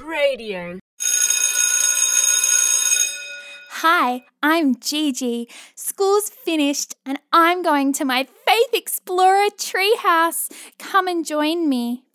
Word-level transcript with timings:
Radio. 0.00 0.78
Hi, 3.70 4.24
I'm 4.42 4.78
Gigi. 4.78 5.48
School's 5.74 6.30
finished 6.30 6.96
and 7.06 7.18
I'm 7.32 7.62
going 7.62 7.92
to 7.94 8.04
my 8.04 8.24
Faith 8.24 8.74
Explorer 8.74 9.48
treehouse. 9.56 10.50
Come 10.78 11.08
and 11.08 11.24
join 11.24 11.68
me. 11.68 12.07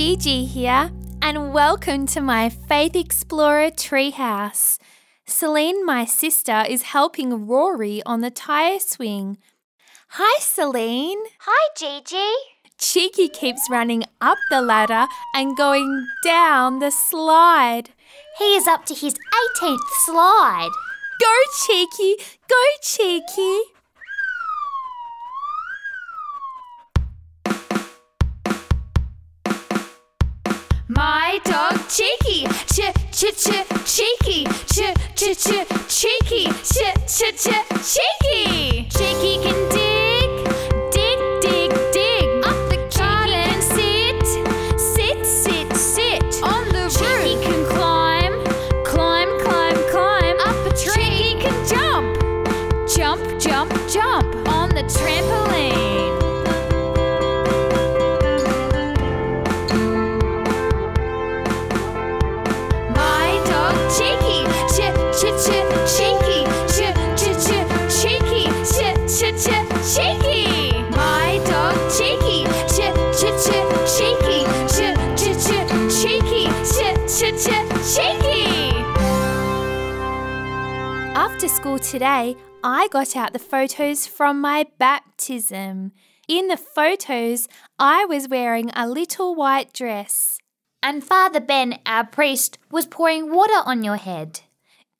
Gigi 0.00 0.46
here, 0.46 0.90
and 1.20 1.52
welcome 1.52 2.06
to 2.06 2.22
my 2.22 2.48
Faith 2.48 2.96
Explorer 2.96 3.70
treehouse. 3.70 4.78
Celine, 5.26 5.84
my 5.84 6.06
sister, 6.06 6.64
is 6.66 6.94
helping 6.96 7.46
Rory 7.46 8.02
on 8.06 8.22
the 8.22 8.30
tyre 8.30 8.80
swing. 8.80 9.36
Hi, 10.12 10.40
Celine. 10.40 11.18
Hi, 11.40 11.68
Gigi. 11.76 12.32
Cheeky 12.78 13.28
keeps 13.28 13.68
running 13.68 14.04
up 14.22 14.38
the 14.48 14.62
ladder 14.62 15.06
and 15.34 15.54
going 15.54 16.06
down 16.24 16.78
the 16.78 16.90
slide. 16.90 17.90
He 18.38 18.56
is 18.56 18.66
up 18.66 18.86
to 18.86 18.94
his 18.94 19.16
18th 19.58 19.90
slide. 20.06 20.70
Go, 21.20 21.36
Cheeky! 21.66 22.16
Go, 22.48 22.64
Cheeky! 22.80 23.79
My 30.92 31.38
dog 31.44 31.78
Cheeky, 31.88 32.48
ch 32.66 32.80
ch 33.12 33.30
ch 33.36 33.48
cheeky, 33.86 34.44
ch 34.66 34.92
ch 35.14 35.36
ch 35.38 35.64
cheeky, 35.86 36.48
ch 36.64 36.78
ch 37.06 37.22
ch 37.38 37.94
cheeky. 37.94 38.89
Cheeky, 63.96 64.38
ch 64.70 64.78
ch 65.18 65.22
ch 65.44 65.50
cheeky, 65.94 66.40
ch 66.70 66.78
ch 67.18 67.24
ch 67.42 67.50
cheeky, 68.00 68.44
ch 68.64 68.78
ch 69.06 69.22
ch 69.42 69.50
cheeky. 69.92 70.72
My 70.90 71.40
dog 71.44 71.76
Cheeky, 71.90 72.44
ch 72.70 72.78
ch 73.18 73.22
ch 73.42 73.50
cheeky, 73.94 74.40
ch 74.70 74.80
ch 75.18 75.24
ch 75.42 75.50
cheeky, 76.00 76.44
ch 76.64 76.78
ch 77.06 77.20
ch 77.42 77.48
cheeky. 77.92 78.40
After 81.14 81.48
school 81.48 81.78
today, 81.78 82.36
I 82.62 82.88
got 82.92 83.16
out 83.16 83.32
the 83.32 83.38
photos 83.38 84.06
from 84.06 84.40
my 84.40 84.66
baptism. 84.78 85.92
In 86.28 86.48
the 86.48 86.56
photos, 86.56 87.48
I 87.78 88.04
was 88.04 88.28
wearing 88.28 88.70
a 88.74 88.88
little 88.88 89.34
white 89.34 89.72
dress. 89.72 90.39
And 90.82 91.04
Father 91.04 91.40
Ben, 91.40 91.78
our 91.84 92.04
priest, 92.06 92.58
was 92.70 92.86
pouring 92.86 93.32
water 93.32 93.62
on 93.66 93.84
your 93.84 93.96
head. 93.96 94.40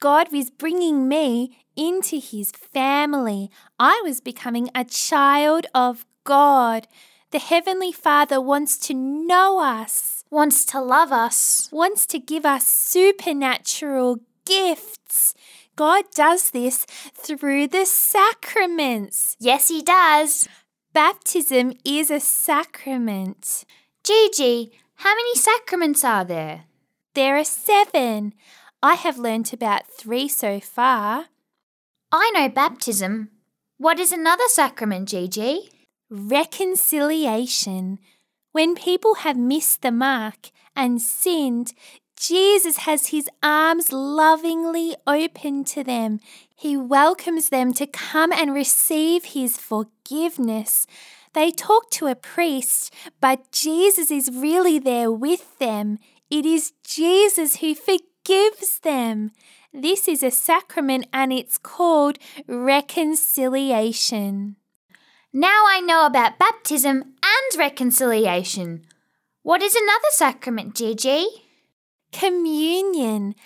God 0.00 0.32
was 0.32 0.50
bringing 0.50 1.08
me 1.08 1.64
into 1.76 2.16
his 2.18 2.50
family. 2.52 3.50
I 3.78 4.00
was 4.04 4.20
becoming 4.20 4.70
a 4.74 4.84
child 4.84 5.66
of 5.74 6.04
God. 6.24 6.86
The 7.30 7.38
Heavenly 7.38 7.92
Father 7.92 8.40
wants 8.40 8.76
to 8.78 8.94
know 8.94 9.60
us, 9.60 10.24
Wants 10.30 10.64
to 10.66 10.80
love 10.80 11.12
us. 11.12 11.68
wants 11.72 12.06
to 12.06 12.18
give 12.18 12.44
us 12.46 12.66
supernatural 12.66 14.18
gifts. 14.44 15.34
God 15.76 16.04
does 16.14 16.50
this 16.50 16.84
through 17.14 17.68
the 17.68 17.84
sacraments. 17.86 19.36
Yes, 19.40 19.68
he 19.68 19.82
does. 19.82 20.48
Baptism 20.92 21.72
is 21.84 22.10
a 22.10 22.20
sacrament. 22.20 23.64
Gigi, 24.04 24.72
how 25.00 25.14
many 25.14 25.34
sacraments 25.34 26.04
are 26.04 26.24
there? 26.24 26.64
There 27.14 27.36
are 27.36 27.44
seven. 27.44 28.32
I 28.82 28.94
have 28.94 29.18
learnt 29.18 29.52
about 29.52 29.86
three 29.86 30.28
so 30.28 30.60
far. 30.60 31.26
I 32.10 32.30
know 32.34 32.48
baptism. 32.48 33.30
What 33.76 33.98
is 33.98 34.12
another 34.12 34.48
sacrament, 34.48 35.08
Gigi? 35.08 35.70
reconciliation. 36.10 38.00
When 38.52 38.74
people 38.74 39.14
have 39.16 39.36
missed 39.36 39.82
the 39.82 39.92
mark 39.92 40.50
and 40.74 41.00
sinned, 41.00 41.72
Jesus 42.16 42.78
has 42.78 43.06
his 43.06 43.28
arms 43.42 43.92
lovingly 43.92 44.96
open 45.06 45.64
to 45.64 45.84
them. 45.84 46.18
He 46.54 46.76
welcomes 46.76 47.48
them 47.48 47.72
to 47.74 47.86
come 47.86 48.32
and 48.32 48.52
receive 48.52 49.24
his 49.26 49.56
forgiveness. 49.56 50.86
They 51.32 51.52
talk 51.52 51.90
to 51.92 52.06
a 52.06 52.14
priest, 52.14 52.92
but 53.20 53.50
Jesus 53.52 54.10
is 54.10 54.30
really 54.32 54.78
there 54.78 55.10
with 55.10 55.58
them. 55.58 55.98
It 56.28 56.44
is 56.44 56.72
Jesus 56.84 57.56
who 57.56 57.74
forgives 57.74 58.80
them. 58.80 59.30
This 59.72 60.08
is 60.08 60.22
a 60.22 60.30
sacrament 60.30 61.06
and 61.12 61.32
it's 61.32 61.58
called 61.58 62.18
reconciliation. 62.48 64.56
Now 65.32 65.64
I 65.68 65.80
know 65.80 66.06
about 66.06 66.40
baptism 66.40 67.14
and 67.22 67.58
reconciliation. 67.58 68.84
What 69.42 69.62
is 69.62 69.76
another 69.76 70.10
sacrament, 70.10 70.74
Gigi? 70.74 71.26
Communion. 72.12 73.36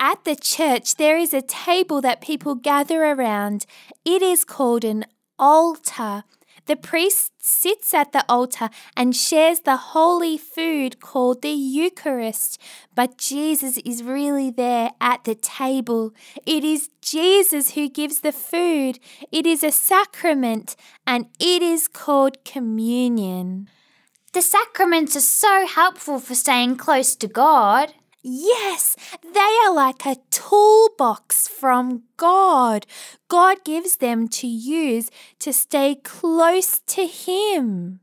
At 0.00 0.24
the 0.24 0.34
church, 0.34 0.96
there 0.96 1.16
is 1.16 1.32
a 1.32 1.42
table 1.42 2.00
that 2.00 2.20
people 2.20 2.56
gather 2.56 3.04
around. 3.04 3.66
It 4.04 4.20
is 4.20 4.44
called 4.44 4.84
an 4.84 5.04
altar. 5.38 6.24
The 6.66 6.76
priest 6.76 7.32
sits 7.38 7.92
at 7.92 8.12
the 8.12 8.24
altar 8.28 8.70
and 8.96 9.16
shares 9.16 9.60
the 9.60 9.76
holy 9.76 10.38
food 10.38 11.00
called 11.00 11.42
the 11.42 11.50
Eucharist. 11.50 12.60
But 12.94 13.18
Jesus 13.18 13.78
is 13.78 14.04
really 14.04 14.50
there 14.50 14.92
at 15.00 15.24
the 15.24 15.34
table. 15.34 16.14
It 16.46 16.62
is 16.62 16.90
Jesus 17.00 17.72
who 17.72 17.88
gives 17.88 18.20
the 18.20 18.32
food. 18.32 19.00
It 19.32 19.44
is 19.44 19.64
a 19.64 19.72
sacrament 19.72 20.76
and 21.04 21.26
it 21.40 21.62
is 21.62 21.88
called 21.88 22.44
communion. 22.44 23.68
The 24.32 24.42
sacraments 24.42 25.16
are 25.16 25.20
so 25.20 25.66
helpful 25.66 26.18
for 26.18 26.34
staying 26.34 26.76
close 26.76 27.16
to 27.16 27.26
God. 27.26 27.92
Yes, 28.24 28.94
they 29.34 29.56
are 29.64 29.74
like 29.74 30.06
a 30.06 30.14
toolbox 30.30 31.48
from 31.48 32.04
God. 32.16 32.86
God 33.26 33.64
gives 33.64 33.96
them 33.96 34.28
to 34.28 34.46
use 34.46 35.10
to 35.40 35.52
stay 35.52 35.96
close 35.96 36.78
to 36.86 37.04
Him. 37.04 37.98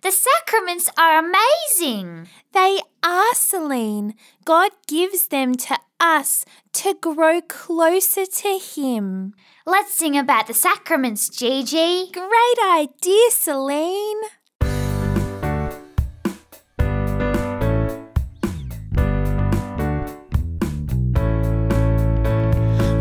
The 0.00 0.10
sacraments 0.10 0.90
are 0.98 1.24
amazing. 1.24 2.28
They 2.52 2.80
are, 3.04 3.34
Celine. 3.34 4.14
God 4.44 4.72
gives 4.88 5.28
them 5.28 5.54
to 5.54 5.78
us 6.00 6.44
to 6.72 6.94
grow 7.00 7.40
closer 7.40 8.26
to 8.26 8.58
Him. 8.58 9.34
Let's 9.66 9.94
sing 9.94 10.16
about 10.16 10.46
the 10.46 10.54
sacraments, 10.54 11.28
Gigi. 11.28 12.10
Great 12.12 12.58
idea, 12.66 13.30
Celine. 13.30 14.20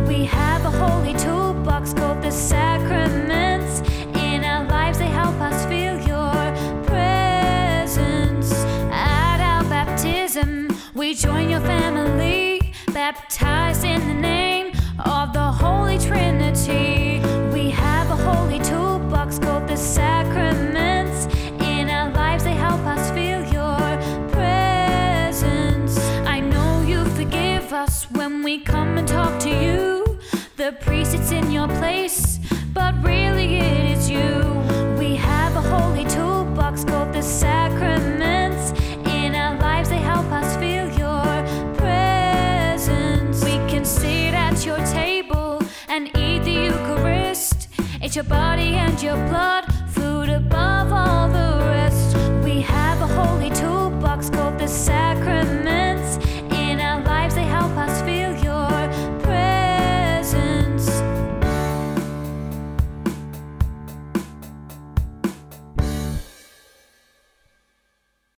We 0.07 0.25
have 0.25 0.65
a 0.65 0.71
holy 0.71 1.13
toolbox 1.15 1.93
called 1.93 2.21
the 2.21 2.31
sacraments. 2.31 3.81
In 4.17 4.43
our 4.43 4.65
lives, 4.65 4.99
they 4.99 5.07
help 5.07 5.35
us 5.41 5.65
feel 5.65 5.99
your 6.07 6.33
presence. 6.85 8.53
At 8.91 9.39
our 9.41 9.63
baptism, 9.69 10.69
we 10.93 11.13
join 11.15 11.49
your 11.49 11.61
family, 11.61 12.32
baptized 13.13 13.83
in 13.83 14.07
the 14.07 14.13
name 14.13 14.67
of 15.05 15.33
the 15.33 15.51
Holy 15.51 15.99
Trinity. 15.99 17.21
We 17.53 17.69
have 17.69 18.09
a 18.09 18.15
holy 18.15 18.59
toolbox 18.59 19.37
called 19.37 19.67
the 19.67 19.77
sacraments. 19.77 21.27
In 21.61 21.89
our 21.89 22.09
lives, 22.11 22.43
they 22.43 22.53
help 22.53 22.79
us 22.87 23.11
feel 23.11 23.41
your 23.59 23.77
presence. 24.29 25.99
I 26.25 26.39
know 26.39 26.81
you 26.81 27.05
forgive 27.09 27.71
us 27.71 28.09
when 28.09 28.41
we 28.41 28.59
come 28.59 28.97
and 28.97 29.07
talk 29.07 29.39
to 29.41 29.49
you. 29.49 30.17
The 30.55 30.71
priest 30.81 31.11
sits 31.11 31.31
in 31.31 31.51
your 31.51 31.67
place, 31.67 32.39
but 32.73 32.95
really 33.03 33.57
it 33.57 33.97
is 33.97 34.09
you. 34.09 34.72
It's 48.03 48.17
your 48.17 48.25
body 48.25 48.75
and 48.75 49.01
your 49.01 49.15
blood, 49.29 49.63
food 49.87 50.27
above 50.27 50.91
all 50.91 51.29
the 51.29 51.65
rest. 51.69 52.17
We 52.43 52.59
have 52.59 52.99
a 53.01 53.07
holy 53.07 53.49
toolbox 53.49 54.29
called 54.29 54.59
the 54.59 54.67
sacraments. 54.67 56.17